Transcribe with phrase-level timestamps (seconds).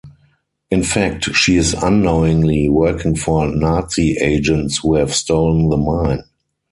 [0.71, 6.23] In fact, she is unknowingly working for Nazi agents who have stolen the mine.